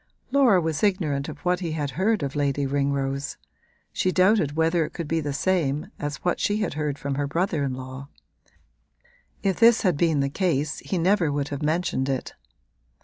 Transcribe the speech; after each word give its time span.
Laura 0.31 0.59
was 0.59 0.81
ignorant 0.81 1.29
of 1.29 1.37
what 1.45 1.59
he 1.59 1.73
had 1.73 1.91
heard 1.91 2.23
of 2.23 2.35
Lady 2.35 2.65
Ringrose; 2.65 3.37
she 3.93 4.11
doubted 4.11 4.53
whether 4.55 4.83
it 4.83 4.93
could 4.93 5.07
be 5.07 5.19
the 5.19 5.31
same 5.31 5.91
as 5.99 6.15
what 6.25 6.39
she 6.39 6.57
had 6.57 6.73
heard 6.73 6.97
from 6.97 7.13
her 7.21 7.27
brother 7.27 7.63
in 7.63 7.75
law: 7.75 8.07
if 9.43 9.59
this 9.59 9.83
had 9.83 9.97
been 9.97 10.19
the 10.19 10.27
case 10.27 10.79
he 10.79 10.97
never 10.97 11.31
would 11.31 11.49
have 11.49 11.61
mentioned 11.61 12.09
it. 12.09 12.33